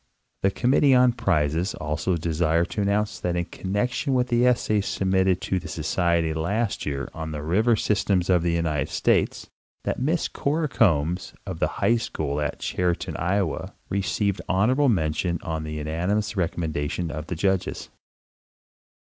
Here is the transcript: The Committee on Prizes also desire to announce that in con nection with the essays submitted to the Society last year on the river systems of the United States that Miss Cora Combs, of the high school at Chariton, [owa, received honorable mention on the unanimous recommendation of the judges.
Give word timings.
The 0.41 0.49
Committee 0.49 0.95
on 0.95 1.11
Prizes 1.13 1.75
also 1.75 2.17
desire 2.17 2.65
to 2.65 2.81
announce 2.81 3.19
that 3.19 3.35
in 3.35 3.45
con 3.45 3.71
nection 3.71 4.13
with 4.13 4.29
the 4.29 4.47
essays 4.47 4.87
submitted 4.87 5.41
to 5.41 5.59
the 5.59 5.67
Society 5.67 6.33
last 6.33 6.87
year 6.87 7.07
on 7.13 7.29
the 7.29 7.43
river 7.43 7.75
systems 7.75 8.27
of 8.27 8.41
the 8.41 8.51
United 8.51 8.89
States 8.89 9.51
that 9.83 9.99
Miss 10.01 10.27
Cora 10.27 10.67
Combs, 10.69 11.35
of 11.45 11.59
the 11.59 11.67
high 11.85 11.97
school 11.97 12.41
at 12.41 12.57
Chariton, 12.57 13.13
[owa, 13.13 13.73
received 13.89 14.41
honorable 14.49 14.89
mention 14.89 15.37
on 15.43 15.61
the 15.63 15.73
unanimous 15.73 16.35
recommendation 16.35 17.11
of 17.11 17.27
the 17.27 17.35
judges. 17.35 17.89